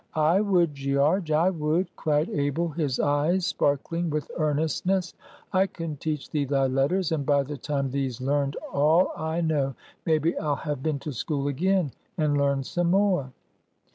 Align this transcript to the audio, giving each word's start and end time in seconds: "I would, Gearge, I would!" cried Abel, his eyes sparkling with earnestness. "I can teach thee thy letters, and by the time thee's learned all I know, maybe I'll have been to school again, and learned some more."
"I 0.15 0.41
would, 0.41 0.73
Gearge, 0.73 1.29
I 1.29 1.51
would!" 1.51 1.95
cried 1.95 2.27
Abel, 2.31 2.69
his 2.69 2.99
eyes 2.99 3.45
sparkling 3.45 4.09
with 4.09 4.31
earnestness. 4.35 5.13
"I 5.53 5.67
can 5.67 5.95
teach 5.97 6.27
thee 6.31 6.45
thy 6.45 6.65
letters, 6.65 7.11
and 7.11 7.23
by 7.23 7.43
the 7.43 7.55
time 7.57 7.91
thee's 7.91 8.19
learned 8.19 8.55
all 8.73 9.11
I 9.15 9.41
know, 9.41 9.75
maybe 10.07 10.35
I'll 10.39 10.55
have 10.55 10.81
been 10.81 10.97
to 11.01 11.11
school 11.11 11.47
again, 11.47 11.91
and 12.17 12.35
learned 12.35 12.65
some 12.65 12.89
more." 12.89 13.31